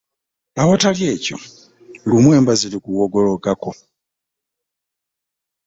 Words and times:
Awatali 0.61 1.03
ekyo 1.15 1.37
lumu 2.09 2.29
emba 2.37 2.53
zirikuwogokako. 2.59 3.71